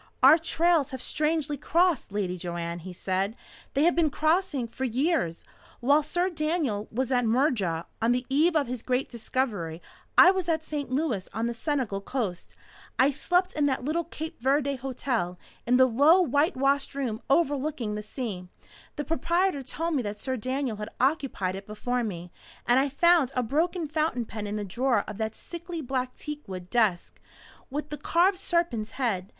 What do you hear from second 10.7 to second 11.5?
Louis on